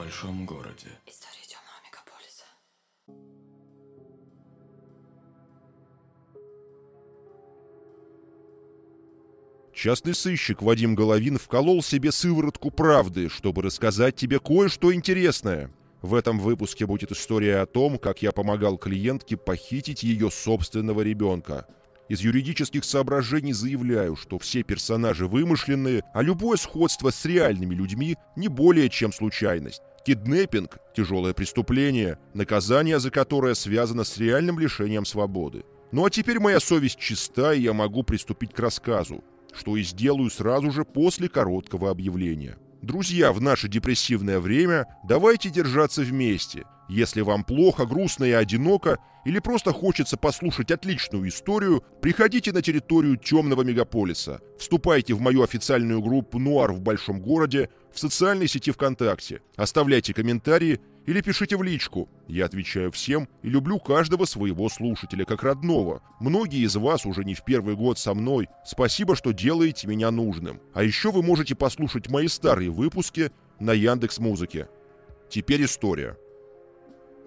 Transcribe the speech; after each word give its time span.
большом 0.00 0.46
городе. 0.46 0.88
История 1.04 1.44
темного 1.46 1.76
мегаполиса. 1.84 2.44
Частный 9.74 10.14
сыщик 10.14 10.62
Вадим 10.62 10.94
Головин 10.94 11.36
вколол 11.36 11.82
себе 11.82 12.12
сыворотку 12.12 12.70
правды, 12.70 13.28
чтобы 13.28 13.60
рассказать 13.60 14.16
тебе 14.16 14.38
кое-что 14.38 14.94
интересное. 14.94 15.70
В 16.00 16.14
этом 16.14 16.38
выпуске 16.38 16.86
будет 16.86 17.12
история 17.12 17.58
о 17.58 17.66
том, 17.66 17.98
как 17.98 18.22
я 18.22 18.32
помогал 18.32 18.78
клиентке 18.78 19.36
похитить 19.36 20.02
ее 20.02 20.30
собственного 20.30 21.02
ребенка. 21.02 21.66
Из 22.10 22.22
юридических 22.22 22.84
соображений 22.84 23.52
заявляю, 23.52 24.16
что 24.16 24.40
все 24.40 24.64
персонажи 24.64 25.28
вымышленные, 25.28 26.02
а 26.12 26.22
любое 26.22 26.56
сходство 26.56 27.10
с 27.10 27.24
реальными 27.24 27.72
людьми 27.72 28.16
не 28.34 28.48
более 28.48 28.90
чем 28.90 29.12
случайность. 29.12 29.80
Киднеппинг– 30.04 30.78
тяжелое 30.96 31.34
преступление, 31.34 32.18
наказание 32.34 32.98
за 32.98 33.12
которое 33.12 33.54
связано 33.54 34.02
с 34.02 34.18
реальным 34.18 34.58
лишением 34.58 35.04
свободы. 35.04 35.62
Ну 35.92 36.04
а 36.04 36.10
теперь 36.10 36.40
моя 36.40 36.58
совесть 36.58 36.98
чиста, 36.98 37.54
и 37.54 37.60
я 37.60 37.72
могу 37.74 38.02
приступить 38.02 38.54
к 38.54 38.58
рассказу, 38.58 39.22
что 39.52 39.76
и 39.76 39.84
сделаю 39.84 40.30
сразу 40.30 40.72
же 40.72 40.84
после 40.84 41.28
короткого 41.28 41.92
объявления. 41.92 42.58
Друзья, 42.82 43.32
в 43.32 43.40
наше 43.40 43.68
депрессивное 43.68 44.40
время 44.40 44.86
давайте 45.04 45.48
держаться 45.48 46.02
вместе. 46.02 46.64
Если 46.90 47.20
вам 47.20 47.44
плохо, 47.44 47.86
грустно 47.86 48.24
и 48.24 48.32
одиноко, 48.32 48.98
или 49.24 49.38
просто 49.38 49.72
хочется 49.72 50.16
послушать 50.16 50.72
отличную 50.72 51.28
историю, 51.28 51.84
приходите 52.02 52.50
на 52.50 52.62
территорию 52.62 53.16
темного 53.16 53.62
мегаполиса. 53.62 54.40
Вступайте 54.58 55.14
в 55.14 55.20
мою 55.20 55.44
официальную 55.44 56.02
группу 56.02 56.40
«Нуар 56.40 56.72
в 56.72 56.80
большом 56.80 57.20
городе» 57.20 57.70
в 57.92 58.00
социальной 58.00 58.48
сети 58.48 58.72
ВКонтакте. 58.72 59.40
Оставляйте 59.54 60.12
комментарии 60.12 60.80
или 61.06 61.20
пишите 61.20 61.56
в 61.56 61.62
личку. 61.62 62.08
Я 62.26 62.46
отвечаю 62.46 62.90
всем 62.90 63.28
и 63.44 63.48
люблю 63.48 63.78
каждого 63.78 64.24
своего 64.24 64.68
слушателя 64.68 65.24
как 65.24 65.44
родного. 65.44 66.02
Многие 66.18 66.64
из 66.64 66.74
вас 66.74 67.06
уже 67.06 67.22
не 67.22 67.34
в 67.34 67.44
первый 67.44 67.76
год 67.76 68.00
со 68.00 68.14
мной. 68.14 68.48
Спасибо, 68.66 69.14
что 69.14 69.30
делаете 69.30 69.86
меня 69.86 70.10
нужным. 70.10 70.60
А 70.74 70.82
еще 70.82 71.12
вы 71.12 71.22
можете 71.22 71.54
послушать 71.54 72.10
мои 72.10 72.26
старые 72.26 72.70
выпуски 72.70 73.30
на 73.60 73.74
Яндекс 73.74 74.18
Музыке. 74.18 74.66
Теперь 75.28 75.64
история. 75.64 76.16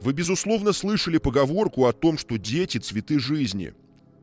Вы, 0.01 0.13
безусловно, 0.13 0.73
слышали 0.73 1.17
поговорку 1.17 1.85
о 1.85 1.93
том, 1.93 2.17
что 2.17 2.37
дети– 2.37 2.77
цветы 2.79 3.19
жизни. 3.19 3.73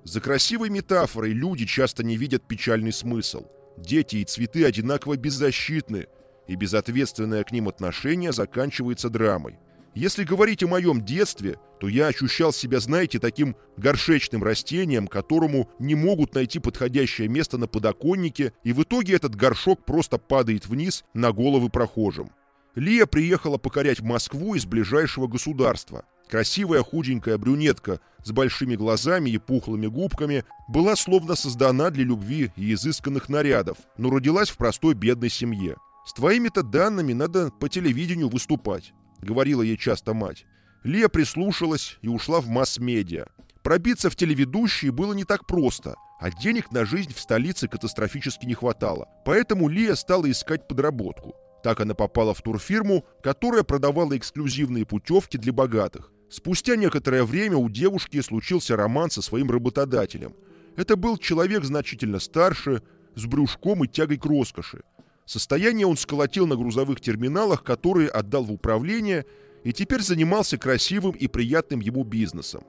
За 0.04 0.20
красивой 0.20 0.70
метафорой 0.70 1.32
люди 1.32 1.66
часто 1.66 2.02
не 2.04 2.16
видят 2.16 2.46
печальный 2.46 2.92
смысл. 2.92 3.46
Дети 3.78 4.16
и 4.16 4.24
цветы 4.24 4.64
одинаково 4.64 5.16
беззащитны, 5.16 6.06
и 6.46 6.54
безответственное 6.56 7.44
к 7.44 7.52
ним 7.52 7.68
отношение 7.68 8.32
заканчивается 8.32 9.08
драмой. 9.08 9.58
Если 9.94 10.24
говорить 10.24 10.62
о 10.62 10.68
моем 10.68 11.04
детстве, 11.04 11.56
то 11.80 11.88
я 11.88 12.08
ощущал 12.08 12.52
себя, 12.52 12.78
знаете, 12.78 13.18
таким 13.18 13.56
горшечным 13.76 14.44
растением, 14.44 15.08
которому 15.08 15.68
не 15.78 15.94
могут 15.94 16.34
найти 16.34 16.58
подходящее 16.58 17.28
место 17.28 17.58
на 17.58 17.66
подоконнике, 17.66 18.52
и 18.62 18.72
в 18.72 18.82
итоге 18.82 19.14
этот 19.14 19.34
горшок 19.34 19.84
просто 19.84 20.18
падает 20.18 20.66
вниз 20.66 21.04
на 21.14 21.32
головы 21.32 21.70
прохожим. 21.70 22.30
Лия 22.74 23.06
приехала 23.06 23.58
покорять 23.58 24.00
Москву 24.00 24.54
из 24.54 24.64
ближайшего 24.64 25.26
государства. 25.26 26.04
Красивая 26.28 26.82
худенькая 26.82 27.36
брюнетка 27.38 28.00
с 28.22 28.30
большими 28.30 28.76
глазами 28.76 29.30
и 29.30 29.38
пухлыми 29.38 29.88
губками 29.88 30.44
была 30.68 30.94
словно 30.94 31.34
создана 31.34 31.90
для 31.90 32.04
любви 32.04 32.52
и 32.54 32.72
изысканных 32.72 33.28
нарядов, 33.28 33.78
но 33.98 34.10
родилась 34.10 34.50
в 34.50 34.56
простой 34.56 34.94
бедной 34.94 35.30
семье. 35.30 35.76
«С 36.06 36.12
твоими-то 36.12 36.62
данными 36.62 37.12
надо 37.12 37.50
по 37.50 37.68
телевидению 37.68 38.28
выступать»,— 38.28 38.92
говорила 39.20 39.62
ей 39.62 39.76
часто 39.76 40.14
мать. 40.14 40.46
Лия 40.84 41.08
прислушалась 41.08 41.98
и 42.02 42.08
ушла 42.08 42.40
в 42.40 42.46
масс-медиа. 42.48 43.26
Пробиться 43.62 44.08
в 44.08 44.16
телеведущие 44.16 44.92
было 44.92 45.12
не 45.12 45.24
так 45.24 45.46
просто, 45.46 45.96
а 46.20 46.30
денег 46.30 46.70
на 46.70 46.84
жизнь 46.86 47.12
в 47.12 47.20
столице 47.20 47.68
катастрофически 47.68 48.46
не 48.46 48.54
хватало. 48.54 49.08
Поэтому 49.24 49.68
Лия 49.68 49.94
стала 49.94 50.30
искать 50.30 50.68
подработку. 50.68 51.34
Так 51.62 51.80
она 51.80 51.94
попала 51.94 52.34
в 52.34 52.42
турфирму, 52.42 53.04
которая 53.22 53.62
продавала 53.62 54.16
эксклюзивные 54.16 54.86
путевки 54.86 55.36
для 55.36 55.52
богатых. 55.52 56.10
Спустя 56.30 56.76
некоторое 56.76 57.24
время 57.24 57.56
у 57.56 57.68
девушки 57.68 58.20
случился 58.20 58.76
роман 58.76 59.10
со 59.10 59.20
своим 59.20 59.50
работодателем. 59.50 60.34
Это 60.76 60.96
был 60.96 61.18
человек 61.18 61.64
значительно 61.64 62.18
старше, 62.18 62.82
с 63.16 63.26
брюшком 63.26 63.84
и 63.84 63.88
тягой 63.88 64.16
к 64.16 64.24
роскоши. 64.24 64.82
Состояние 65.26 65.86
он 65.86 65.96
сколотил 65.96 66.46
на 66.46 66.56
грузовых 66.56 67.00
терминалах, 67.00 67.62
которые 67.62 68.08
отдал 68.08 68.44
в 68.44 68.52
управление, 68.52 69.26
и 69.64 69.72
теперь 69.72 70.00
занимался 70.00 70.56
красивым 70.56 71.12
и 71.12 71.26
приятным 71.26 71.80
ему 71.80 72.04
бизнесом. 72.04 72.62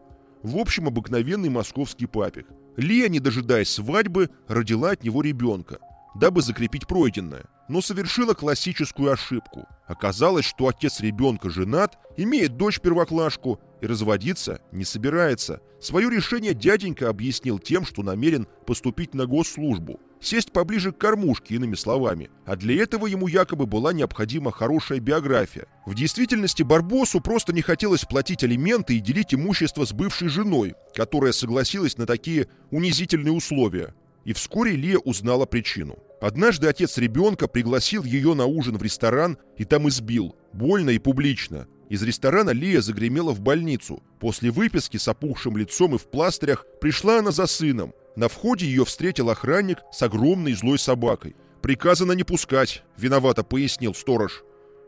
В 0.44 0.57
общем, 0.57 0.88
обыкновенный 0.88 1.50
московский 1.50 2.07
папик. 2.07 2.47
Лия, 2.75 3.07
не 3.07 3.19
дожидаясь 3.19 3.69
свадьбы, 3.69 4.30
родила 4.47 4.91
от 4.91 5.03
него 5.03 5.22
ребенка, 5.22 5.78
дабы 6.16 6.41
закрепить 6.41 6.88
пройденное– 6.88 7.46
но 7.72 7.82
совершила 7.82 8.34
классическую 8.34 9.14
ошибку. 9.14 9.66
Оказалось, 9.88 10.44
что 10.44 10.68
отец 10.68 11.00
ребенка 11.00 11.50
женат, 11.50 11.98
имеет 12.18 12.58
дочь-первоклашку 12.58 13.62
и 13.80 13.88
разводиться 13.88 14.59
не 14.74 14.84
собирается. 14.84 15.62
Свое 15.80 16.10
решение 16.10 16.54
дяденька 16.54 17.08
объяснил 17.08 17.60
тем, 17.60 17.86
что 17.86 18.04
намерен 18.04 18.46
поступить 18.68 19.14
на 19.14 19.26
госслужбу, 19.26 20.02
сесть 20.20 20.52
поближе 20.52 20.92
к 20.92 20.98
кормушке, 20.98 21.56
иными 21.56 21.76
словами. 21.76 22.30
А 22.46 22.58
для 22.58 22.84
этого 22.84 23.08
ему 23.08 23.28
якобы 23.28 23.66
была 23.66 23.94
необходима 23.94 24.52
хорошая 24.52 25.00
биография. 25.00 25.68
В 25.86 25.96
действительности 25.96 26.64
Барбосу 26.64 27.22
просто 27.22 27.54
не 27.54 27.62
хотелось 27.62 28.04
платить 28.04 28.44
алименты 28.44 28.98
и 28.98 29.00
делить 29.00 29.34
имущество 29.34 29.86
с 29.86 29.94
бывшей 29.94 30.28
женой, 30.28 30.76
которая 30.94 31.31
согласилась 31.31 31.98
на 31.98 32.06
такие 32.06 32.50
унизительные 32.70 33.31
условия. 33.31 33.96
И 34.26 34.34
вскоре 34.34 34.74
Лия 34.76 34.98
узнала 34.98 35.46
причину. 35.46 36.00
Однажды 36.22 36.68
отец 36.68 36.98
ребенка 36.98 37.48
пригласил 37.48 38.04
ее 38.04 38.36
на 38.36 38.46
ужин 38.46 38.78
в 38.78 38.84
ресторан 38.84 39.38
и 39.58 39.66
там 39.66 39.90
избил. 39.90 40.36
Больно 40.54 40.92
и 40.92 41.00
публично. 41.00 41.68
Из 41.90 42.04
ресторана 42.04 42.52
Лия 42.52 42.81
загремела 42.81 43.31
в 43.31 43.42
больницу. 43.42 44.04
После 44.20 44.52
выписки 44.52 44.98
с 44.98 45.08
опухшим 45.08 45.58
лицом 45.58 45.96
и 45.96 45.98
в 45.98 46.10
пластырях 46.10 46.66
пришла 46.80 47.20
она 47.20 47.31
за 47.31 47.48
сыном. 47.48 47.94
На 48.16 48.28
входе 48.28 48.66
ее 48.66 48.86
встретил 48.86 49.30
охранник 49.30 49.80
с 49.92 50.02
огромной 50.02 50.54
злой 50.54 50.78
собакой. 50.78 51.36
«Приказано 51.62 52.14
не 52.14 52.24
пускать»,— 52.24 52.84
виновато 52.98 53.44
пояснил 53.44 53.94
сторож. 53.94 54.44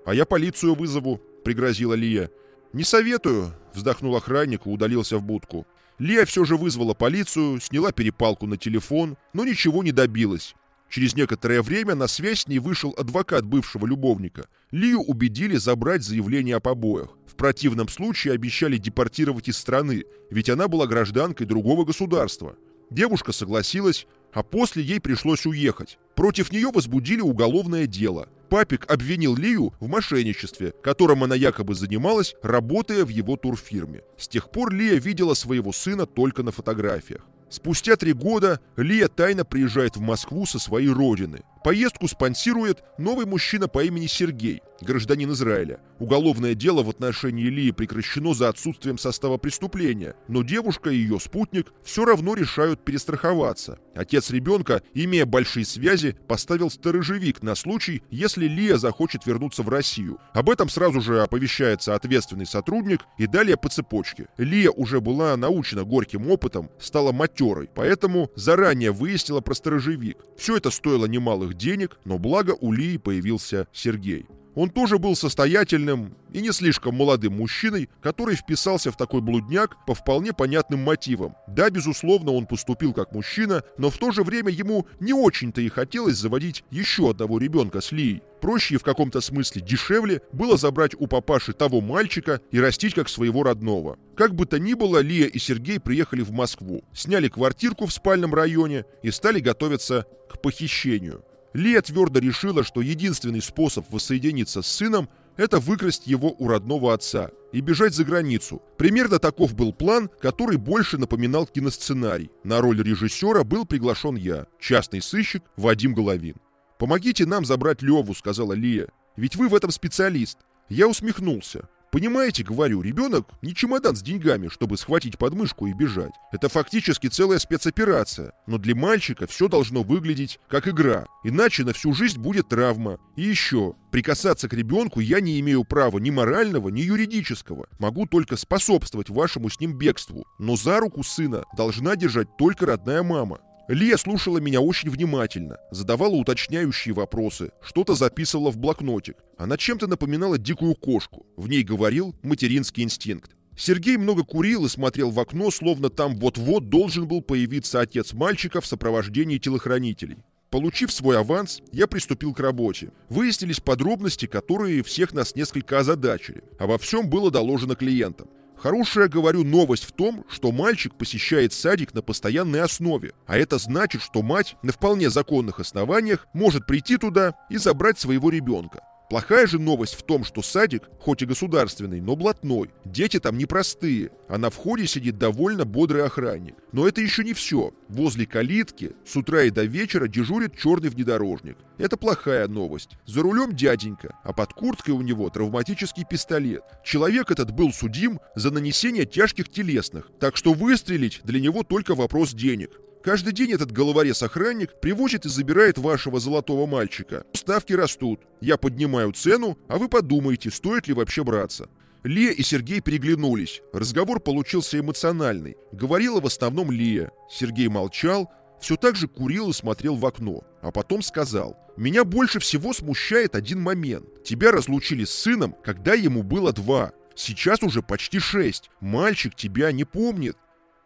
«А 0.05 0.13
я 0.13 0.25
полицию 0.25 0.75
вызову»,— 0.75 1.21
пригрозила 1.43 1.93
Лия. 1.93 2.29
«Не 2.73 2.83
советую»,— 2.83 3.53
вздохнул 3.73 4.15
охранник 4.15 4.65
и 4.65 4.69
удалился 4.69 5.17
в 5.17 5.23
будку. 5.23 5.67
Лия 5.99 6.25
все 6.25 6.43
же 6.43 6.57
вызвала 6.57 6.93
полицию, 6.93 7.59
сняла 7.59 7.91
перепалку 7.91 8.47
на 8.47 8.57
телефон, 8.57 9.17
но 9.33 9.45
ничего 9.45 9.83
не 9.83 9.91
добилась. 9.91 10.55
Через 10.89 11.15
некоторое 11.15 11.61
время 11.61 11.95
на 11.95 12.07
связь 12.07 12.41
с 12.41 12.47
ней 12.47 12.59
вышел 12.59 12.93
адвокат 12.97 13.45
бывшего 13.45 13.87
любовника. 13.87 14.45
Лию 14.69 15.01
убедили 15.01 15.55
забрать 15.55 16.03
заявление 16.03 16.57
о 16.57 16.59
побоях. 16.59 17.17
В 17.25 17.35
противном 17.35 17.87
случае 17.87 18.33
обещали 18.33 18.77
депортировать 18.77 19.47
из 19.47 19.57
страны, 19.57 20.05
ведь 20.29 20.49
она 20.49 20.67
была 20.67 20.85
гражданкой 20.85 21.47
другого 21.47 21.83
государства. 21.83 22.55
Девушка 22.91 23.31
согласилась, 23.31 24.05
а 24.33 24.43
после 24.43 24.83
ей 24.83 24.99
пришлось 24.99 25.47
уехать. 25.47 25.97
Против 26.15 26.51
нее 26.51 26.69
возбудили 26.71 27.21
уголовное 27.21 27.87
дело. 27.87 28.29
Папик 28.53 28.85
обвинил 28.87 29.35
Лию 29.35 29.73
в 29.79 29.87
мошенничестве, 29.87 30.75
которым 30.83 31.23
она 31.23 31.33
якобы 31.33 31.73
занималась, 31.73 32.35
работая 32.43 33.03
в 33.03 33.09
его 33.09 33.35
турфирме. 33.35 34.03
С 34.15 34.27
тех 34.27 34.51
пор 34.51 34.71
Лия 34.71 34.99
видела 34.99 35.33
своего 35.33 35.73
сына 35.73 36.05
только 36.05 36.43
на 36.43 36.51
фотографиях. 36.51 37.25
Спустя 37.53 37.95
три 37.97 38.13
года 38.13 38.59
Лия 38.77 39.07
тайно 39.07 39.45
приезжает 39.45 39.95
в 39.95 40.01
Москву 40.01 40.47
со 40.47 40.57
своей 40.57 40.89
родины. 40.89 41.43
Поездку 41.63 42.07
спонсирует 42.07 42.83
новый 42.97 43.27
мужчина 43.27 43.67
по 43.67 43.83
имени 43.83 44.07
Сергей, 44.07 44.61
гражданин 44.81 45.31
Израиля. 45.31 45.79
Уголовное 45.99 46.55
дело 46.55 46.83
в 46.83 46.89
отношении 46.89 47.45
Лии 47.45 47.71
прекращено 47.71 48.33
за 48.33 48.49
отсутствием 48.49 48.97
состава 48.97 49.37
преступления, 49.37 50.15
но 50.27 50.43
девушка 50.43 50.89
и 50.89 50.97
ее 50.97 51.21
спутник 51.21 51.71
все 51.85 52.03
равно 52.03 52.33
решают 52.33 52.83
перестраховаться. 52.83 53.79
Отец 53.95 54.29
ребенка, 54.31 54.81
имея 54.93 55.25
большие 55.25 55.63
связи, 55.63 56.17
поставил 56.27 56.69
сторожевик 56.69 57.41
на 57.41 57.55
случай, 57.55 58.03
если 58.09 58.47
Лия 58.47 58.75
захочет 58.75 59.25
вернуться 59.25 59.63
в 59.63 59.69
Россию. 59.69 60.19
Об 60.33 60.49
этом 60.49 60.67
сразу 60.67 60.99
же 60.99 61.21
оповещается 61.21 61.95
ответственный 61.95 62.47
сотрудник 62.47 63.05
и 63.17 63.25
далее 63.25 63.55
по 63.55 63.69
цепочке. 63.69 64.27
Лия 64.37 64.71
уже 64.71 64.99
была 64.99 65.37
научена 65.37 65.85
горьким 65.85 66.29
опытом, 66.29 66.69
стала 66.77 67.13
матерой, 67.43 67.69
поэтому 67.73 68.31
заранее 68.35 68.91
выяснила 68.91 69.41
про 69.41 69.53
сторожевик. 69.53 70.17
Все 70.37 70.57
это 70.57 70.71
стоило 70.71 71.05
немалых 71.05 71.55
денег, 71.55 71.99
но 72.05 72.17
благо 72.17 72.55
у 72.59 72.71
Лии 72.71 72.97
появился 72.97 73.67
Сергей. 73.73 74.25
Он 74.55 74.69
тоже 74.69 74.97
был 74.99 75.15
состоятельным 75.15 76.15
и 76.31 76.41
не 76.41 76.51
слишком 76.51 76.95
молодым 76.95 77.37
мужчиной, 77.37 77.89
который 78.01 78.35
вписался 78.35 78.91
в 78.91 78.97
такой 78.97 79.21
блудняк 79.21 79.77
по 79.85 79.95
вполне 79.95 80.33
понятным 80.33 80.79
мотивам. 80.81 81.35
Да, 81.47 81.69
безусловно, 81.69 82.31
он 82.31 82.45
поступил 82.45 82.93
как 82.93 83.11
мужчина, 83.11 83.63
но 83.77 83.89
в 83.89 83.97
то 83.97 84.11
же 84.11 84.23
время 84.23 84.51
ему 84.51 84.87
не 84.99 85.13
очень-то 85.13 85.61
и 85.61 85.69
хотелось 85.69 86.17
заводить 86.17 86.63
еще 86.69 87.09
одного 87.09 87.39
ребенка 87.39 87.81
с 87.81 87.91
Лией. 87.91 88.21
Проще 88.41 88.75
и 88.75 88.77
в 88.77 88.83
каком-то 88.83 89.21
смысле 89.21 89.61
дешевле 89.61 90.21
было 90.33 90.57
забрать 90.57 90.95
у 90.99 91.07
папаши 91.07 91.53
того 91.53 91.79
мальчика 91.79 92.41
и 92.51 92.59
растить 92.59 92.93
как 92.93 93.07
своего 93.07 93.41
родного. 93.43 93.97
Как 94.15 94.35
бы 94.35 94.45
то 94.45 94.59
ни 94.59 94.73
было, 94.73 94.99
Лия 94.99 95.27
и 95.27 95.39
Сергей 95.39 95.79
приехали 95.79 96.21
в 96.21 96.31
Москву, 96.31 96.83
сняли 96.93 97.29
квартирку 97.29 97.85
в 97.85 97.93
спальном 97.93 98.33
районе 98.33 98.85
и 99.01 99.11
стали 99.11 99.39
готовиться 99.39 100.05
к 100.29 100.41
похищению. 100.41 101.23
Лия 101.53 101.81
твердо 101.81 102.19
решила, 102.19 102.63
что 102.63 102.81
единственный 102.81 103.41
способ 103.41 103.89
воссоединиться 103.89 104.61
с 104.61 104.67
сыном– 104.67 105.09
это 105.37 105.59
выкрасть 105.59 106.07
его 106.07 106.35
у 106.37 106.47
родного 106.47 106.93
отца 106.93 107.31
и 107.51 107.61
бежать 107.61 107.93
за 107.93 108.03
границу. 108.03 108.61
Примерно 108.77 109.19
таков 109.19 109.53
был 109.55 109.73
план, 109.73 110.09
который 110.21 110.57
больше 110.57 110.97
напоминал 110.97 111.45
киносценарий. 111.45 112.31
На 112.43 112.61
роль 112.61 112.81
режиссера 112.81 113.43
был 113.43 113.65
приглашен 113.65 114.15
я, 114.15 114.47
частный 114.59 115.01
сыщик 115.01 115.43
Вадим 115.55 115.93
Головин. 115.93 116.35
«Помогите 116.79 117.25
нам 117.25 117.45
забрать 117.45 117.81
Леву»,— 117.81 118.13
сказала 118.15 118.53
Лия. 118.53 118.89
«Ведь 119.15 119.35
вы 119.35 119.47
в 119.47 119.55
этом 119.55 119.71
специалист». 119.71 120.37
Я 120.69 120.87
усмехнулся. 120.87 121.69
Понимаете, 121.93 122.43
говорю, 122.43 122.81
ребенок 122.81 123.27
не 123.43 123.53
чемодан 123.53 123.95
с 123.95 124.01
деньгами, 124.01 124.47
чтобы 124.47 124.77
схватить 124.77 125.19
подмышку 125.19 125.67
и 125.67 125.73
бежать. 125.73 126.13
Это 126.31 126.49
фактически 126.49 127.05
целая 127.05 127.37
спецоперация. 127.37 128.31
Но 128.47 128.57
для 128.57 128.73
мальчика 128.73 129.27
все 129.27 129.47
должно 129.47 129.83
выглядеть 129.83 130.39
как 130.49 130.67
игра. 130.67 131.05
Иначе 131.23 131.63
на 131.63 131.71
всю 131.71 131.93
жизнь 131.93 132.19
будет 132.19 132.49
травма. 132.49 132.97
И 133.15 133.21
еще, 133.21 133.75
прикасаться 133.91 134.49
к 134.49 134.53
ребенку 134.53 135.01
я 135.01 135.21
не 135.21 135.39
имею 135.39 135.65
права 135.65 135.99
ни 135.99 136.09
морального, 136.09 136.69
ни 136.69 136.81
юридического. 136.81 137.67
Могу 137.77 138.07
только 138.07 138.37
способствовать 138.37 139.11
вашему 139.11 139.51
с 139.51 139.59
ним 139.59 139.77
бегству. 139.77 140.25
Но 140.39 140.55
за 140.55 140.79
руку 140.79 141.03
сына 141.03 141.43
должна 141.55 141.95
держать 141.95 142.37
только 142.37 142.65
родная 142.65 143.03
мама. 143.03 143.39
Лия 143.69 143.95
слушала 143.95 144.39
меня 144.39 144.59
очень 144.59 144.89
внимательно, 144.89 145.57
задавала 145.71 146.15
уточняющие 146.15 146.93
вопросы, 146.93 147.51
что-то 147.61 147.95
записывала 147.95 148.51
в 148.51 148.57
блокнотик. 148.57 149.15
Она 149.37 149.55
чем-то 149.55 149.87
напоминала 149.87 150.37
дикую 150.37 150.75
кошку. 150.75 151.25
В 151.37 151.47
ней 151.47 151.63
говорил 151.63 152.13
материнский 152.23 152.83
инстинкт. 152.83 153.31
Сергей 153.55 153.95
много 153.95 154.23
курил 154.23 154.65
и 154.65 154.69
смотрел 154.69 155.11
в 155.11 155.19
окно, 155.19 155.49
словно 155.49 155.89
там 155.89 156.17
вот-вот 156.17 156.67
должен 156.69 157.07
был 157.07 157.21
появиться 157.21 157.79
отец 157.79 158.11
мальчика 158.11 158.59
в 158.59 158.65
сопровождении 158.65 159.37
телохранителей. 159.37 160.17
Получив 160.49 160.91
свой 160.91 161.17
аванс, 161.17 161.61
я 161.71 161.87
приступил 161.87 162.33
к 162.33 162.39
работе. 162.39 162.91
Выяснились 163.09 163.59
подробности, 163.59 164.25
которые 164.25 164.83
всех 164.83 165.13
нас 165.13 165.35
несколько 165.35 165.79
озадачили. 165.79 166.43
Обо 166.59 166.77
всем 166.77 167.09
было 167.09 167.31
доложено 167.31 167.75
клиентам. 167.75 168.27
Хорошая, 168.63 169.09
говорю, 169.09 169.43
новость 169.43 169.83
в 169.83 169.91
том, 169.91 170.23
что 170.29 170.53
мальчик 170.53 170.95
посещает 170.95 171.51
садик 171.51 171.93
на 171.93 172.01
постоянной 172.01 172.61
основе, 172.61 173.11
а 173.27 173.37
это 173.37 173.57
значит, 173.57 174.01
что 174.01 174.21
мать 174.21 174.55
на 174.63 174.71
вполне 174.71 175.09
законных 175.09 175.59
основаниях 175.59 176.27
может 176.33 176.65
прийти 176.65 176.95
туда 176.95 177.35
и 177.49 177.57
забрать 177.57 177.99
своего 177.99 178.29
ребенка. 178.29 178.79
Плохая 179.13 179.45
же 179.45 179.59
новость 179.59 179.93
в 179.93 180.01
том, 180.01 180.23
что 180.23 180.41
садик, 180.41 180.89
хоть 180.97 181.21
и 181.21 181.27
государственный, 181.27 182.01
но 182.01 182.15
блатной. 182.15 182.71
Дети 182.83 183.19
там 183.19 183.37
непростые, 183.37 184.09
а 184.27 184.39
на 184.39 184.49
входе 184.49 184.87
сидит 184.87 185.19
довольно 185.19 185.65
бодрый 185.65 186.03
охранник. 186.03 186.55
Но 186.71 186.87
это 186.87 186.99
еще 186.99 187.23
не 187.23 187.33
все. 187.33 187.75
Возле 187.89 188.25
калитки 188.25 188.93
с 189.05 189.15
утра 189.15 189.43
и 189.43 189.51
до 189.51 189.65
вечера 189.65 190.07
дежурит 190.07 190.57
черный 190.57 190.89
внедорожник. 190.89 191.59
Это 191.77 191.95
плохая 191.95 192.47
новость. 192.47 192.97
За 193.05 193.21
рулем 193.21 193.55
дяденька, 193.55 194.17
а 194.23 194.33
под 194.33 194.51
курткой 194.53 194.95
у 194.95 195.01
него 195.03 195.29
травматический 195.29 196.05
пистолет. 196.09 196.63
Человек 196.83 197.29
этот 197.29 197.51
был 197.51 197.71
судим 197.71 198.19
за 198.33 198.49
нанесение 198.49 199.05
тяжких 199.05 199.47
телесных, 199.47 200.09
так 200.19 200.35
что 200.35 200.53
выстрелить 200.53 201.21
для 201.23 201.39
него 201.39 201.61
только 201.61 201.93
вопрос 201.93 202.33
денег. 202.33 202.71
Каждый 203.03 203.33
день 203.33 203.51
этот 203.51 203.71
головорез-охранник 203.73 204.79
привозит 204.79 205.25
и 205.25 205.29
забирает 205.29 205.77
вашего 205.77 206.21
золотого 206.21 206.65
мальчика. 206.65 207.25
Ставки 207.33 207.73
растут. 207.73 208.21
Я 208.39 208.55
поднимаю 208.55 209.11
цену, 209.11 209.57
а 209.67 209.77
вы 209.77 209.89
подумайте, 209.89 210.49
стоит 210.49 210.87
ли 210.87 210.93
вообще 210.93 211.23
браться. 211.25 211.67
Лия 212.03 212.31
и 212.31 212.41
Сергей 212.43 212.79
переглянулись. 212.79 213.61
Разговор 213.73 214.21
получился 214.21 214.79
эмоциональный. 214.79 215.57
Говорила 215.73 216.21
в 216.21 216.25
основном 216.25 216.71
Лия. 216.71 217.11
Сергей 217.29 217.67
молчал, 217.67 218.31
все 218.61 218.77
так 218.77 218.95
же 218.95 219.09
курил 219.09 219.49
и 219.49 219.53
смотрел 219.53 219.95
в 219.95 220.05
окно. 220.05 220.43
А 220.61 220.71
потом 220.71 221.01
сказал, 221.01 221.57
«Меня 221.75 222.05
больше 222.05 222.39
всего 222.39 222.71
смущает 222.71 223.35
один 223.35 223.59
момент. 223.59 224.23
Тебя 224.23 224.51
разлучили 224.51 225.03
с 225.03 225.11
сыном, 225.11 225.55
когда 225.63 225.93
ему 225.93 226.23
было 226.23 226.53
два. 226.53 226.93
Сейчас 227.15 227.61
уже 227.63 227.81
почти 227.81 228.19
шесть. 228.19 228.69
Мальчик 228.79 229.35
тебя 229.35 229.73
не 229.73 229.83
помнит. 229.83 230.37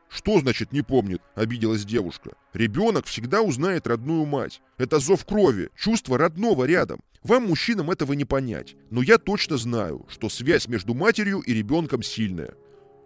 «Что 0.10 0.40
значит 0.40 0.72
не 0.72 0.82
помнит?»– 0.82 1.22
обиделась 1.36 1.86
девушка. 1.86 2.32
«Ребенок 2.54 3.06
всегда 3.06 3.42
узнает 3.42 3.88
родную 3.88 4.26
мать. 4.26 4.62
Это 4.78 5.00
зов 5.00 5.26
крови, 5.26 5.70
чувство 5.76 6.18
родного 6.18 6.66
рядом. 6.66 7.02
Вам, 7.24 7.48
мужчинам, 7.48 7.92
этого 7.92 8.14
не 8.14 8.26
понять. 8.26 8.76
Но 8.90 9.02
я 9.02 9.18
точно 9.18 9.58
знаю, 9.58 10.06
что 10.08 10.30
связь 10.30 10.68
между 10.68 10.94
матерью 10.94 11.40
и 11.40 11.54
ребенком 11.54 12.04
сильная. 12.04 12.54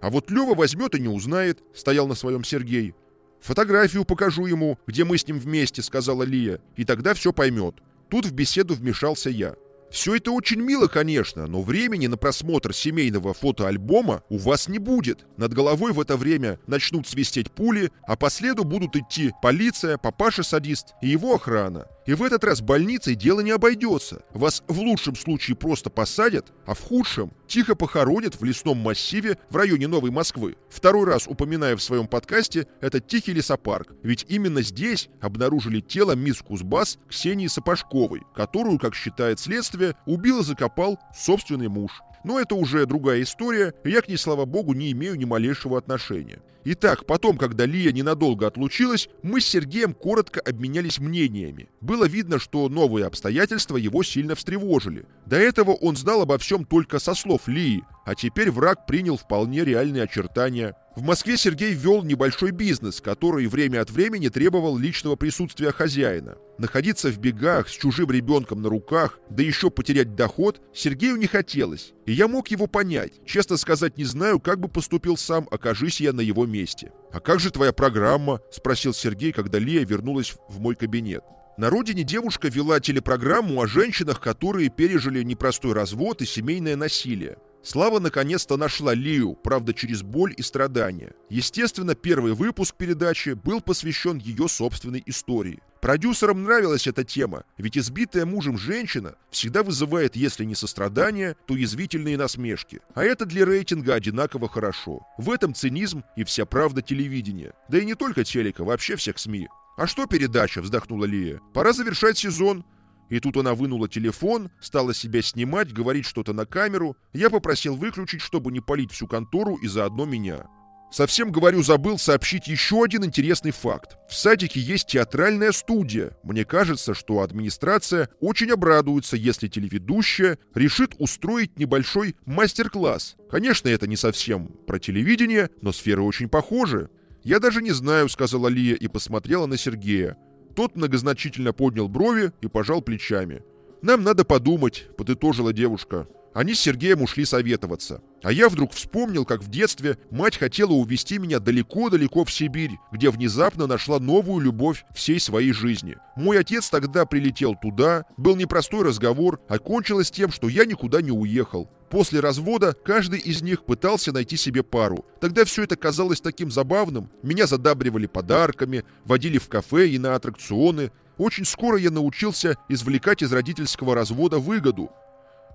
А 0.01 0.09
вот 0.09 0.30
Лева 0.30 0.53
возьмет 0.53 0.95
и 0.95 1.00
не 1.00 1.07
узнает»,– 1.07 1.63
стоял 1.74 2.07
на 2.07 2.15
своем 2.15 2.44
Сергей. 2.44 2.94
«Фотографию 3.42 4.06
покажу 4.06 4.45
ему, 4.45 4.77
где 4.86 5.03
мы 5.03 5.18
с 5.18 5.27
ним 5.27 5.39
вместе»,– 5.39 5.81
сказала 5.83 6.24
Лия,– 6.24 6.62
«и 6.75 6.86
тогда 6.86 7.13
все 7.15 7.33
поймет». 7.33 7.75
Тут 8.09 8.25
в 8.25 8.33
беседу 8.33 8.75
вмешался 8.75 9.30
я. 9.30 9.56
Все 9.91 10.15
это 10.15 10.31
очень 10.31 10.61
мило, 10.61 10.88
конечно, 10.88 11.47
но 11.47 11.61
времени 11.61 12.07
на 12.07 12.15
просмотр 12.15 12.73
семейного 12.73 13.33
фотоальбома 13.33 14.23
у 14.29 14.38
вас 14.38 14.69
не 14.69 14.79
будет. 14.79 15.25
Над 15.35 15.53
головой 15.53 15.91
в 15.91 15.99
это 15.99 16.15
время 16.15 16.59
начнут 16.65 17.07
свистеть 17.07 17.51
пули, 17.51 17.91
а 18.07 18.15
по 18.15 18.29
следу 18.29 18.63
будут 18.63 18.95
идти 18.95 19.33
полиция, 19.41 19.97
папаша-садист 19.97 20.93
и 21.01 21.09
его 21.09 21.35
охрана. 21.35 21.88
И 22.06 22.13
в 22.13 22.24
этот 22.24 22.44
раз 22.44 22.62
больницей 22.62 23.15
дело 23.15 23.42
не 23.42 23.51
обойдется. 23.51 24.24
Вас 24.31 24.63
в 24.68 24.80
лучшем 24.80 25.15
случае 25.15 25.56
просто 25.56 25.89
посадят, 25.89 26.51
а 26.65 26.74
в 26.74 26.81
худшем 26.81 27.31
тихо 27.48 27.75
похоронят 27.75 28.39
в 28.39 28.44
лесном 28.44 28.77
массиве 28.77 29.38
в 29.50 29.56
районе 29.56 29.88
Новой 29.88 30.09
Москвы. 30.09 30.56
Второй 30.69 31.06
раз 31.06 31.27
упоминая 31.27 31.75
в 31.75 31.83
своем 31.83 32.07
подкасте 32.07 32.68
этот 32.80 33.07
тихий 33.07 33.33
лесопарк. 33.33 33.94
Ведь 34.01 34.25
именно 34.30 34.62
здесь 34.62 35.09
обнаружили 35.21 35.80
тело 35.80 36.13
мисс 36.13 36.42
Кузбасс 36.42 36.98
Ксении 37.07 37.48
Сапожковой, 37.48 38.24
которую, 38.36 38.80
как 38.80 38.95
считает 38.95 39.39
следствие, 39.39 39.95
убил 40.06 40.39
и 40.39 40.44
закопал 40.44 41.00
собственный 41.15 41.68
муж. 41.68 42.01
Но 42.23 42.39
это 42.39 42.56
уже 42.56 42.85
другая 42.85 43.21
история, 43.23 43.73
я 43.83 44.01
к 44.01 44.07
ней, 44.07 44.18
слава 44.18 44.45
богу, 44.45 44.73
не 44.73 44.91
имею 44.91 45.15
ни 45.15 45.25
малейшего 45.25 45.77
отношения. 45.77 46.41
Итак, 46.63 47.06
потом, 47.07 47.38
когда 47.38 47.65
Лия 47.65 47.91
ненадолго 47.91 48.45
отлучилась, 48.45 49.09
мы 49.23 49.41
с 49.41 49.47
Сергеем 49.47 49.95
коротко 49.95 50.39
обменялись 50.41 51.00
мнениями. 51.00 51.69
Было 51.81 52.05
видно, 52.05 52.38
что 52.38 52.69
новые 52.69 53.07
обстоятельства 53.07 53.77
его 53.77 54.03
сильно 54.03 54.36
встревожили. 54.36 55.05
До 55.25 55.38
этого 55.38 55.72
он 55.72 55.96
знал 55.96 56.22
обо 56.22 56.38
всем 56.38 56.65
только 56.65 57.00
со 57.00 57.15
слов 57.15 57.48
Лии, 57.48 57.84
а 58.05 58.15
теперь 58.15 58.51
враг 58.51 58.86
принял 58.86 59.17
вполне 59.17 59.63
реальные 59.63 60.03
очертания. 60.03 60.75
В 60.96 61.03
Москве 61.03 61.38
Сергей 61.38 61.74
вел 61.74 62.03
небольшой 62.03 62.51
бизнес, 62.51 63.00
который 63.00 63.48
время 63.48 63.81
от 63.81 63.89
времени 63.91 64.27
требовал 64.27 64.77
личного 64.77 65.15
присутствия 65.15 65.72
хозяина. 65.72 66.36
Находиться 66.58 67.10
в 67.10 67.17
бегах 67.17 67.70
с 67.70 67.72
чужим 67.72 68.12
ребенком 68.12 68.62
на 68.62 68.70
руках, 68.70 69.20
да 69.29 69.41
еще 69.41 69.70
потерять 69.70 70.15
доход, 70.15 70.62
Сергею 70.74 71.15
не 71.15 71.27
хотелось. 71.27 71.93
И 72.05 72.12
я 72.12 72.27
мог 72.27 72.50
его 72.50 72.67
понять. 72.67 73.22
Честно 73.25 73.55
сказать, 73.55 73.98
не 73.98 74.03
знаю, 74.03 74.39
как 74.39 74.60
бы 74.60 74.67
поступил 74.67 75.15
сам, 75.15 75.48
окажись 75.50 76.01
я 76.01 76.12
на 76.12 76.22
его 76.22 76.46
месте. 76.46 76.91
«А 77.13 77.20
как 77.20 77.39
же 77.39 77.51
твоя 77.51 77.72
программа?»– 77.72 78.41
спросил 78.51 78.93
Сергей, 78.93 79.31
когда 79.31 79.60
Лия 79.60 79.86
вернулась 79.86 80.34
в 80.50 80.60
мой 80.60 80.75
кабинет. 80.75 81.24
На 81.58 81.70
родине 81.70 82.03
девушка 82.03 82.48
вела 82.48 82.79
телепрограмму 82.79 83.62
о 83.62 83.67
женщинах, 83.67 84.20
которые 84.20 84.70
пережили 84.70 85.22
непростой 85.24 85.74
развод 85.74 86.22
и 86.22 86.25
семейное 86.25 86.75
насилие. 86.75 87.38
Слава 87.63 88.00
наконец-то 88.00 88.58
нашла 88.58 88.96
Лию, 88.96 89.36
правда 89.36 89.74
через 89.74 90.01
боль 90.01 90.34
и 90.36 90.41
страдания. 90.41 91.13
Естественно, 91.30 91.94
первый 91.94 92.34
выпуск 92.34 92.75
передачи 92.75 93.30
был 93.32 93.62
посвящен 93.62 94.18
ее 94.18 94.48
собственной 94.48 95.03
истории. 95.06 95.60
Продюсерам 95.80 96.44
нравилась 96.44 96.88
эта 96.88 97.03
тема, 97.03 97.44
ведь 97.58 97.77
избитая 97.77 98.25
мужем 98.25 98.58
женщина 98.58 99.15
всегда 99.30 99.63
вызывает, 99.63 100.15
если 100.15 100.44
не 100.44 100.56
сострадание, 100.56 101.36
то 101.46 101.56
язвительные 101.56 102.18
насмешки. 102.18 102.82
А 102.96 103.03
это 103.03 103.25
для 103.25 103.46
рейтинга 103.46 103.94
одинаково 103.94 104.50
хорошо. 104.50 105.01
В 105.18 105.30
этом 105.32 105.53
цинизм 105.53 106.03
и 106.15 106.24
вся 106.24 106.46
правда 106.46 106.82
телевидения. 106.82 107.53
Да 107.70 107.77
и 107.77 107.86
не 107.86 107.96
только 107.96 108.24
телека, 108.24 108.63
вообще 108.63 108.96
всех 108.96 109.20
СМИ. 109.20 109.48
«А 109.77 109.88
что 109.88 110.06
передача?»– 110.06 110.62
вздохнула 110.62 111.06
Лия. 111.06 111.39
«Пора 111.53 111.74
завершать 111.74 112.18
сезон. 112.18 112.65
И 113.12 113.20
тут 113.20 113.36
она 113.36 113.53
вынула 113.56 113.89
телефон, 113.89 114.50
стала 114.62 114.94
себя 114.94 115.22
снимать, 115.22 115.74
говорить 115.74 116.06
что-то 116.06 116.32
на 116.32 116.46
камеру. 116.46 116.96
Я 117.12 117.30
попросил 117.30 117.75
выключить, 117.75 118.22
чтобы 118.22 118.53
не 118.53 118.62
палить 118.62 118.94
всю 118.94 119.06
контору 119.06 119.58
и 119.58 119.68
заодно 119.68 120.06
меня. 120.06 120.48
Совсем, 120.94 121.30
говорю, 121.30 121.62
забыл 121.62 121.98
сообщить 121.98 122.48
еще 122.48 122.82
один 122.82 123.03
интересный 123.03 123.51
факт. 123.51 123.98
В 124.10 124.15
садике 124.15 124.62
есть 124.62 124.88
театральная 124.88 125.51
студия. 125.51 126.18
Мне 126.24 126.46
кажется, 126.46 126.94
что 126.94 127.20
администрация 127.20 128.10
очень 128.22 128.51
обрадуется, 128.51 129.18
если 129.18 129.50
телеведущая 129.50 130.38
решит 130.56 130.96
устроить 130.98 131.60
небольшой 131.60 132.15
мастер-класс. 132.25 133.18
Конечно, 133.30 133.68
это 133.68 133.88
не 133.88 133.98
совсем 133.98 134.48
про 134.65 134.80
телевидение, 134.80 135.50
но 135.62 135.74
сферы 135.74 136.01
очень 136.01 136.30
похожи. 136.30 136.89
«Я 137.24 137.39
даже 137.39 137.62
не 137.62 137.72
знаю»,— 137.72 138.08
сказала 138.10 138.48
Лия 138.48 138.75
и 138.75 138.88
посмотрела 138.88 139.46
на 139.48 139.58
Сергея. 139.58 140.18
Тот 140.55 140.75
многозначительно 140.75 141.53
поднял 141.53 141.88
брови 141.88 142.31
и 142.41 142.48
пожал 142.48 142.81
плечами. 142.81 143.43
«Нам 143.81 144.03
надо 144.03 144.25
подумать»,— 144.25 144.88
подытожила 144.98 145.53
девушка. 145.53 146.08
Они 146.33 146.53
с 146.53 146.61
Сергеем 146.61 147.01
ушли 147.01 147.25
советоваться. 147.25 148.01
А 148.23 148.31
я 148.31 148.47
вдруг 148.47 148.71
вспомнил, 148.73 149.25
как 149.25 149.41
в 149.41 149.50
детстве 149.50 149.97
мать 150.11 150.38
хотела 150.38 150.71
увезти 150.71 151.17
меня 151.17 151.39
далеко-далеко 151.39 152.23
в 152.23 152.31
Сибирь, 152.31 152.77
где 152.91 153.09
внезапно 153.09 153.67
нашла 153.67 154.00
новую 154.00 154.39
любовь 154.39 154.85
всей 154.95 155.19
своей 155.19 155.51
жизни. 155.51 155.97
Мой 156.15 156.39
отец 156.39 156.69
тогда 156.69 157.05
прилетел 157.05 157.55
туда, 157.61 158.05
был 158.17 158.35
непростой 158.35 158.85
разговор, 158.85 159.41
а 159.50 159.59
кончилось 159.59 160.11
тем, 160.11 160.31
что 160.31 160.47
я 160.47 160.65
никуда 160.65 161.01
не 161.01 161.11
уехал. 161.11 161.69
После 161.89 162.21
развода 162.21 162.73
каждый 162.73 163.19
из 163.19 163.41
них 163.41 163.65
пытался 163.65 164.13
найти 164.13 164.38
себе 164.38 164.63
пару. 164.63 165.05
Тогда 165.19 165.43
все 165.43 165.63
это 165.63 165.75
казалось 165.75 166.21
таким 166.21 166.50
забавным. 166.50 167.11
Меня 167.21 167.47
задабривали 167.47 168.05
подарками, 168.05 168.85
водили 169.03 169.38
в 169.38 169.50
кафе 169.50 169.89
и 169.89 170.00
на 170.00 170.15
аттракционы. 170.15 170.91
Очень 171.17 171.43
скоро 171.43 171.77
я 171.77 171.91
научился 171.91 172.55
извлекать 172.69 173.21
из 173.21 173.33
родительского 173.33 173.93
развода 173.93 174.39
выгоду. 174.39 174.89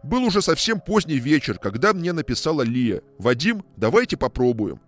Был 0.02 0.24
уже 0.24 0.42
совсем 0.42 0.80
поздний 0.80 1.18
вечер, 1.18 1.58
когда 1.58 1.92
мне 1.92 2.12
написала 2.12 2.62
Лия. 2.62 3.02
«Вадим, 3.18 3.64
давайте 3.76 4.16
попробуем». 4.16 4.80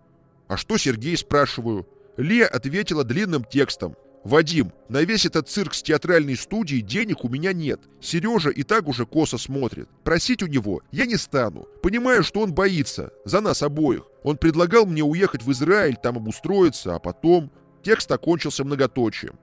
«А 0.49 0.57
что, 0.57 0.79
Сергей?»– 0.79 1.17
спрашиваю. 1.19 1.87
Лия 2.17 2.47
ответила 2.47 3.05
длинным 3.05 3.45
текстом. 3.45 3.97
«Вадим, 4.25 4.73
на 4.89 5.03
весь 5.03 5.27
этот 5.27 5.49
цирк 5.49 5.75
с 5.75 5.83
театральной 5.83 6.37
студией 6.37 6.83
денег 6.83 7.25
у 7.25 7.29
меня 7.29 7.53
нет. 7.53 7.81
Сережа 8.01 8.51
и 8.51 8.63
так 8.63 8.89
уже 8.89 9.07
косо 9.07 9.39
смотрит. 9.39 9.89
Просить 10.05 10.43
у 10.43 10.47
него 10.47 10.83
я 10.91 11.07
не 11.07 11.17
стану. 11.17 11.67
Понимаю, 11.83 12.23
что 12.23 12.41
он 12.41 12.53
боится. 12.53 13.13
За 13.25 13.41
нас 13.41 13.63
обоих. 13.63 14.05
Он 14.25 14.37
предлагал 14.37 14.87
мне 14.87 15.03
уехать 15.03 15.43
в 15.43 15.53
Израиль, 15.53 15.97
там 16.03 16.17
обустроиться, 16.17 16.95
а 16.95 16.99
потом...» 16.99 17.51
Текст 17.83 18.11
окончился 18.11 18.65
многоточием. 18.65 19.39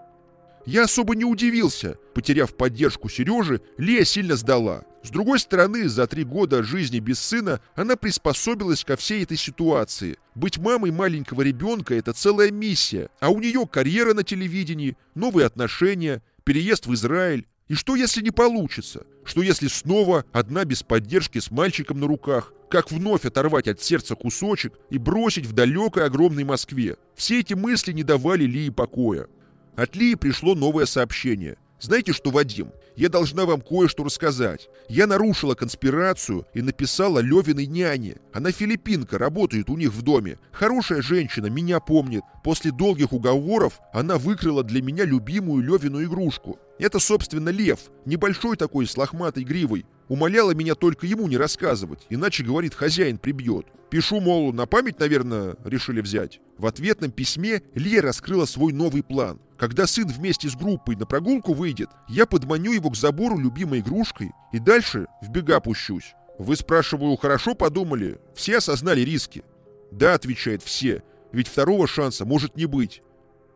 Я 0.65 0.83
особо 0.83 1.15
не 1.15 1.25
удивился. 1.25 1.97
Потеряв 2.13 2.55
поддержку 2.55 3.07
Сережи, 3.07 3.61
Лия 3.77 4.03
сильно 4.03 4.35
сдала. 4.35 4.83
С 5.03 5.09
другой 5.09 5.39
стороны, 5.39 5.87
за 5.87 6.07
три 6.07 6.23
года 6.23 6.63
жизни 6.63 6.99
без 6.99 7.19
сына 7.19 7.61
она 7.75 7.95
приспособилась 7.95 8.83
ко 8.83 8.95
всей 8.95 9.23
этой 9.23 9.37
ситуации. 9.37 10.17
Быть 10.33 10.57
мамой 10.57 10.89
маленького 10.89 11.43
ребенка– 11.43 11.93
это 11.95 12.13
целая 12.13 12.49
миссия. 12.49 13.09
А 13.19 13.29
у 13.29 13.39
нее 13.39 13.67
карьера 13.71 14.15
на 14.15 14.23
телевидении, 14.23 14.97
новые 15.13 15.45
отношения, 15.45 16.23
переезд 16.43 16.87
в 16.87 16.93
Израиль. 16.95 17.45
И 17.67 17.75
что, 17.75 17.95
если 17.95 18.21
не 18.21 18.31
получится? 18.31 19.05
Что, 19.23 19.43
если 19.43 19.67
снова 19.67 20.25
одна 20.31 20.65
без 20.65 20.81
поддержки 20.81 21.39
с 21.39 21.51
мальчиком 21.51 21.99
на 21.99 22.07
руках? 22.07 22.53
Как 22.69 22.91
вновь 22.91 23.25
оторвать 23.25 23.67
от 23.67 23.81
сердца 23.81 24.15
кусочек 24.15 24.73
и 24.89 24.97
бросить 24.97 25.45
в 25.45 25.53
далекой 25.53 26.05
огромной 26.05 26.43
Москве? 26.43 26.97
Все 27.15 27.39
эти 27.39 27.53
мысли 27.53 27.91
не 27.91 28.03
давали 28.03 28.45
Лии 28.45 28.69
покоя. 28.69 29.27
От 29.75 29.95
Лии 29.95 30.15
пришло 30.15 30.55
новое 30.55 30.85
сообщение. 30.85 31.57
Знаете 31.81 32.13
что, 32.13 32.31
Вадим, 32.31 32.71
я 32.95 33.09
должна 33.09 33.45
вам 33.45 33.59
кое-что 33.59 34.05
рассказать. 34.05 34.69
Я 34.87 35.05
нарушила 35.05 35.53
конспирацию 35.53 36.47
и 36.53 36.61
написала 36.61 37.19
Левиной 37.19 37.65
няне. 37.65 38.15
Она 38.33 38.51
филиппинка, 38.51 39.17
работает 39.17 39.69
у 39.69 39.75
них 39.75 39.91
в 39.91 40.01
доме. 40.01 40.39
Хорошая 40.53 41.01
женщина, 41.01 41.47
меня 41.47 41.81
помнит. 41.81 42.23
После 42.43 42.71
долгих 42.71 43.11
уговоров 43.11 43.81
она 43.91 44.17
выкрыла 44.17 44.63
для 44.63 44.81
меня 44.81 45.03
любимую 45.03 45.61
Левину 45.63 46.01
игрушку. 46.03 46.57
Это, 46.79 46.99
собственно, 46.99 47.49
лев, 47.49 47.79
небольшой 48.05 48.55
такой 48.55 48.87
с 48.87 48.95
лохматой 48.95 49.43
гривой. 49.43 49.85
Умоляла 50.07 50.51
меня 50.51 50.75
только 50.75 51.07
ему 51.07 51.27
не 51.27 51.35
рассказывать, 51.35 52.05
иначе, 52.09 52.43
говорит, 52.43 52.75
хозяин 52.75 53.17
прибьет. 53.17 53.65
Пишу, 53.89 54.19
мол, 54.19 54.53
на 54.53 54.65
память, 54.65 54.99
наверное, 54.99 55.55
решили 55.63 56.01
взять. 56.01 56.39
В 56.57 56.65
ответном 56.67 57.11
письме 57.11 57.61
Лия 57.73 58.01
раскрыла 58.01 58.45
свой 58.45 58.71
новый 58.73 59.03
план. 59.03 59.39
Когда 59.65 59.87
сын 59.87 60.07
вместе 60.07 60.47
с 60.47 60.55
группой 60.55 60.95
на 60.95 61.07
прогулку 61.07 61.55
выйдет, 61.55 61.89
я 62.07 62.27
подманю 62.27 62.73
его 62.73 62.91
к 62.91 62.95
забору 62.95 63.39
любимой 63.39 63.79
игрушкой 63.79 64.31
и 64.53 64.59
дальше 64.59 65.07
в 65.23 65.29
бега 65.31 65.59
пущусь. 65.59 66.13
Вы, 66.37 66.55
спрашиваю, 66.55 67.15
хорошо 67.15 67.55
подумали? 67.55 68.19
Все 68.35 68.57
осознали 68.57 69.01
риски? 69.01 69.43
Да, 69.91 70.13
отвечает 70.13 70.61
все, 70.61 71.01
ведь 71.31 71.47
второго 71.47 71.87
шанса 71.87 72.25
может 72.25 72.55
не 72.55 72.67
быть. 72.67 73.01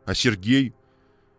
А 0.04 0.16
Сергей? 0.16 0.74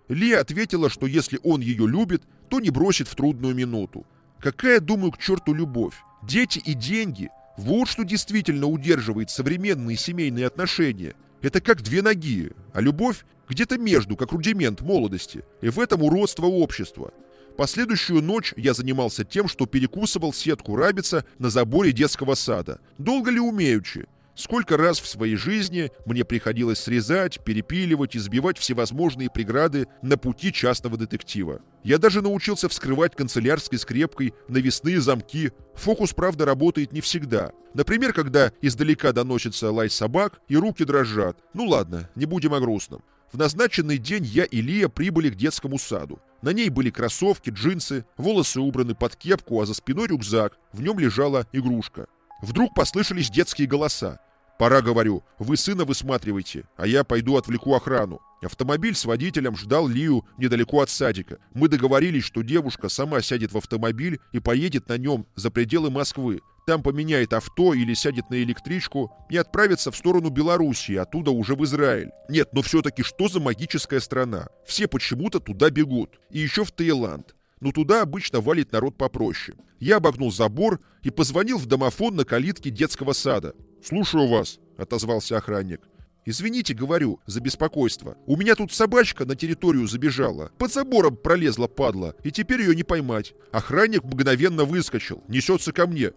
Лия 0.08 0.38
ответила, 0.38 0.88
что 0.88 1.08
если 1.08 1.40
он 1.42 1.62
ее 1.62 1.88
любит, 1.88 2.22
то 2.48 2.60
не 2.60 2.70
бросит 2.70 3.08
в 3.08 3.16
трудную 3.16 3.56
минуту. 3.56 4.06
Какая, 4.38 4.78
думаю, 4.78 5.10
к 5.10 5.18
черту 5.18 5.52
любовь? 5.52 5.96
Дети 6.22 6.60
и 6.60 6.74
деньги– 6.74 7.28
вот 7.56 7.88
что 7.88 8.04
действительно 8.04 8.68
удерживает 8.68 9.30
современные 9.30 9.96
семейные 9.96 10.46
отношения. 10.46 11.16
Это 11.42 11.60
как 11.60 11.82
две 11.82 12.02
ноги, 12.02 12.52
а 12.72 12.80
любовь 12.80 13.24
где-то 13.50 13.78
между, 13.78 14.16
как 14.16 14.32
рудимент 14.32 14.80
молодости. 14.80 15.44
И 15.60 15.68
в 15.68 15.78
этом 15.80 16.02
уродство 16.02 16.46
общества. 16.46 17.12
Последующую 17.56 18.22
ночь 18.22 18.54
я 18.56 18.72
занимался 18.72 19.24
тем, 19.24 19.48
что 19.48 19.66
перекусывал 19.66 20.32
сетку 20.32 20.76
рабица 20.76 21.26
на 21.38 21.50
заборе 21.50 21.92
детского 21.92 22.34
сада. 22.34 22.80
Долго 22.96 23.30
ли 23.30 23.40
умеючи? 23.40 24.06
Сколько 24.40 24.78
раз 24.78 25.00
в 25.00 25.06
своей 25.06 25.36
жизни 25.36 25.92
мне 26.06 26.24
приходилось 26.24 26.78
срезать, 26.78 27.44
перепиливать 27.44 28.14
и 28.14 28.18
сбивать 28.18 28.56
всевозможные 28.56 29.28
преграды 29.28 29.86
на 30.00 30.16
пути 30.16 30.50
частного 30.50 30.96
детектива. 30.96 31.60
Я 31.84 31.98
даже 31.98 32.22
научился 32.22 32.70
вскрывать 32.70 33.14
канцелярской 33.14 33.78
скрепкой 33.78 34.32
навесные 34.48 34.98
замки. 35.02 35.52
Фокус, 35.74 36.14
правда, 36.14 36.46
работает 36.46 36.90
не 36.92 37.02
всегда. 37.02 37.52
Например, 37.74 38.14
когда 38.14 38.50
издалека 38.62 39.12
доносится 39.12 39.70
лай 39.70 39.90
собак 39.90 40.40
и 40.48 40.56
руки 40.56 40.84
дрожат. 40.84 41.36
Ну 41.52 41.66
ладно, 41.66 42.08
не 42.14 42.24
будем 42.24 42.54
о 42.54 42.60
грустном. 42.60 43.04
В 43.30 43.36
назначенный 43.36 43.98
день 43.98 44.24
я 44.24 44.44
и 44.44 44.62
Лия 44.62 44.88
прибыли 44.88 45.28
к 45.28 45.34
детскому 45.34 45.78
саду. 45.78 46.18
На 46.40 46.54
ней 46.54 46.70
были 46.70 46.88
кроссовки, 46.88 47.50
джинсы, 47.50 48.06
волосы 48.16 48.60
убраны 48.60 48.94
под 48.94 49.16
кепку, 49.16 49.60
а 49.60 49.66
за 49.66 49.74
спиной 49.74 50.06
рюкзак. 50.06 50.56
В 50.72 50.80
нем 50.80 50.98
лежала 50.98 51.46
игрушка. 51.52 52.06
Вдруг 52.40 52.72
послышались 52.72 53.28
детские 53.28 53.68
голоса. 53.68 54.18
Пора, 54.60 54.82
говорю, 54.82 55.24
вы 55.38 55.56
сына 55.56 55.86
высматривайте, 55.86 56.68
а 56.76 56.86
я 56.86 57.02
пойду 57.02 57.38
отвлеку 57.38 57.74
охрану. 57.74 58.20
Автомобиль 58.42 58.94
с 58.94 59.06
водителем 59.06 59.56
ждал 59.56 59.88
Лию 59.88 60.26
недалеко 60.36 60.82
от 60.82 60.90
садика. 60.90 61.38
Мы 61.54 61.68
договорились, 61.68 62.24
что 62.24 62.42
девушка 62.42 62.90
сама 62.90 63.22
сядет 63.22 63.52
в 63.52 63.56
автомобиль 63.56 64.20
и 64.32 64.38
поедет 64.38 64.86
на 64.90 64.98
нем 64.98 65.26
за 65.34 65.50
пределы 65.50 65.90
Москвы. 65.90 66.42
Там 66.66 66.82
поменяет 66.82 67.32
авто 67.32 67.72
или 67.72 67.94
сядет 67.94 68.28
на 68.28 68.34
электричку 68.42 69.10
и 69.30 69.38
отправится 69.38 69.90
в 69.90 69.96
сторону 69.96 70.28
Белоруссии, 70.28 70.94
оттуда 70.94 71.30
уже 71.30 71.54
в 71.54 71.64
Израиль. 71.64 72.10
Нет, 72.28 72.50
но 72.52 72.60
все-таки 72.60 73.02
что 73.02 73.28
за 73.28 73.40
магическая 73.40 74.00
страна? 74.00 74.48
Все 74.66 74.86
почему-то 74.86 75.40
туда 75.40 75.70
бегут. 75.70 76.20
И 76.28 76.38
еще 76.38 76.66
в 76.66 76.70
Таиланд 76.70 77.34
но 77.60 77.72
туда 77.72 78.02
обычно 78.02 78.40
валит 78.40 78.72
народ 78.72 78.96
попроще. 78.96 79.56
Я 79.78 79.96
обогнул 79.96 80.32
забор 80.32 80.80
и 81.02 81.10
позвонил 81.10 81.58
в 81.58 81.66
домофон 81.66 82.16
на 82.16 82.24
калитке 82.24 82.70
детского 82.70 83.12
сада. 83.12 83.54
«Слушаю 83.82 84.28
вас»,— 84.28 84.58
отозвался 84.76 85.38
охранник. 85.38 85.80
«Извините, 86.26 86.74
говорю, 86.74 87.20
за 87.26 87.40
беспокойство. 87.40 88.16
У 88.26 88.36
меня 88.36 88.54
тут 88.54 88.72
собачка 88.72 89.24
на 89.24 89.34
территорию 89.34 89.88
забежала. 89.88 90.52
Под 90.58 90.72
забором 90.72 91.16
пролезла 91.16 91.66
падла, 91.66 92.14
и 92.22 92.30
теперь 92.30 92.60
ее 92.60 92.76
не 92.76 92.82
поймать. 92.82 93.32
Охранник 93.52 94.04
мгновенно 94.04 94.64
выскочил, 94.64 95.24
несется 95.28 95.72
ко 95.72 95.86
мне. 95.86 96.12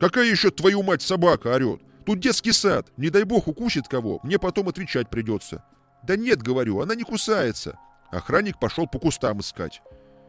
«Какая 0.00 0.28
еще 0.28 0.50
твою 0.50 0.82
мать 0.82 1.02
собака?»— 1.02 1.48
орет. 1.54 1.80
«Тут 2.06 2.18
детский 2.18 2.52
сад. 2.52 2.88
Не 2.96 3.10
дай 3.10 3.24
бог 3.24 3.46
укусит 3.46 3.86
кого, 3.88 4.20
мне 4.22 4.38
потом 4.38 4.68
отвечать 4.68 5.10
придется». 5.10 5.62
«Да 6.02 6.16
нет,— 6.16 6.42
говорю,— 6.42 6.80
она 6.82 6.94
не 6.94 7.04
кусается». 7.04 7.78
Охранник 8.10 8.58
пошел 8.58 8.86
по 8.88 8.98
кустам 8.98 9.40
искать. 9.40 9.80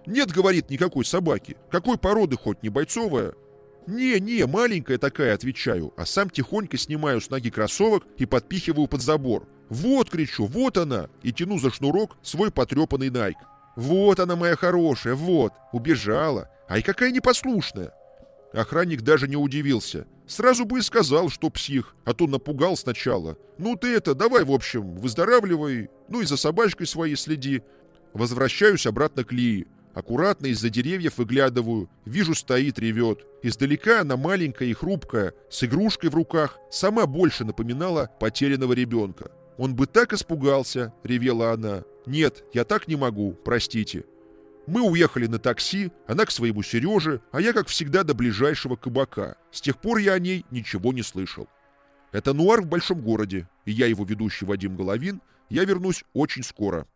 «Нет,— 0.05 0.31
говорит,— 0.33 0.69
никакой 0.69 1.05
собаки. 1.05 1.57
Какой 1.71 1.97
породы 1.97 2.37
хоть, 2.37 2.61
не 2.61 2.69
бойцовая?» 2.69 3.33
«Не-не, 3.87 4.45
маленькая 4.45 4.97
такая»,— 4.97 5.33
отвечаю, 5.35 5.93
а 5.97 6.05
сам 6.05 6.29
тихонько 6.29 6.77
снимаю 6.77 7.21
с 7.21 7.29
ноги 7.29 7.49
кроссовок 7.49 8.05
и 8.17 8.25
подпихиваю 8.25 8.87
под 8.87 9.01
забор. 9.01 9.47
«Вот!»— 9.69 10.09
кричу, 10.11 10.45
«вот 10.45 10.77
она!» 10.77 11.09
и 11.21 11.31
тяну 11.31 11.59
за 11.59 11.71
шнурок 11.71 12.17
свой 12.21 12.51
потрепанный 12.51 13.09
Найк. 13.09 13.37
«Вот 13.75 14.19
она, 14.19 14.35
моя 14.35 14.55
хорошая, 14.55 15.15
вот!» 15.15 15.53
Убежала. 15.71 16.49
Ай, 16.69 16.81
какая 16.81 17.11
непослушная! 17.11 17.93
Охранник 18.53 19.01
даже 19.01 19.27
не 19.27 19.35
удивился. 19.35 20.07
Сразу 20.27 20.65
бы 20.65 20.79
и 20.79 20.81
сказал, 20.81 21.29
что 21.29 21.49
псих, 21.49 21.95
а 22.05 22.13
то 22.13 22.27
напугал 22.27 22.77
сначала. 22.77 23.37
«Ну 23.57 23.75
ты 23.75 23.95
это, 23.95 24.15
давай, 24.15 24.43
в 24.43 24.51
общем, 24.51 24.95
выздоравливай, 24.95 25.89
ну 26.07 26.21
и 26.21 26.25
за 26.25 26.37
собачкой 26.37 26.87
своей 26.87 27.15
следи». 27.15 27.61
Возвращаюсь 28.13 28.85
обратно 28.85 29.23
к 29.23 29.31
Лии. 29.31 29.67
Аккуратно 29.93 30.47
из-за 30.47 30.69
деревьев 30.69 31.17
выглядываю, 31.17 31.89
вижу, 32.05 32.33
стоит, 32.33 32.79
ревет. 32.79 33.27
Издалека 33.43 34.01
она 34.01 34.17
маленькая 34.17 34.67
и 34.67 34.73
хрупкая, 34.73 35.33
с 35.49 35.63
игрушкой 35.63 36.09
в 36.09 36.15
руках, 36.15 36.57
сама 36.71 37.05
больше 37.05 37.45
напоминала 37.45 38.09
потерянного 38.19 38.73
ребенка. 38.73 39.31
«Он 39.57 39.75
бы 39.75 39.85
так 39.85 40.13
испугался!»— 40.13 40.93
ревела 41.03 41.51
она. 41.51 41.83
«Нет, 42.07 42.43
я 42.53 42.63
так 42.63 42.87
не 42.87 42.95
могу, 42.95 43.33
простите». 43.33 44.05
Мы 44.65 44.81
уехали 44.81 45.27
на 45.27 45.39
такси, 45.39 45.91
она 46.07 46.25
к 46.25 46.31
своему 46.31 46.63
Сереже, 46.63 47.21
а 47.31 47.41
я, 47.41 47.53
как 47.53 47.67
всегда, 47.67 48.03
до 48.03 48.13
ближайшего 48.13 48.77
кабака. 48.77 49.35
С 49.51 49.61
тех 49.61 49.77
пор 49.79 49.97
я 49.97 50.13
о 50.13 50.19
ней 50.19 50.45
ничего 50.51 50.93
не 50.93 51.03
слышал. 51.03 51.47
Это 52.13 52.33
«Нуар 52.33 52.61
в 52.61 52.67
большом 52.67 53.01
городе», 53.01 53.49
и 53.65 53.71
я 53.71 53.87
его 53.87 54.05
ведущий 54.05 54.45
Вадим 54.45 54.75
Головин. 54.75 55.21
Я 55.49 55.65
вернусь 55.65 56.05
очень 56.13 56.43
скоро. 56.43 56.87